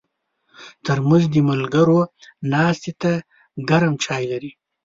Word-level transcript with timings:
ترموز 0.85 1.23
د 1.33 1.35
ملګرو 1.49 1.99
ناستې 2.51 2.91
ته 3.01 3.11
ګرم 3.69 3.93
چای 4.03 4.23
لري. 4.31 4.51